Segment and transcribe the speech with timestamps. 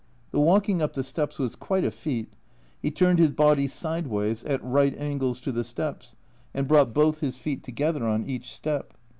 [0.31, 2.33] The walking up the steps was quite a feat
[2.81, 6.15] he turned his body sideways, at right angles to the steps,
[6.55, 8.95] and brought both his feet together on each step.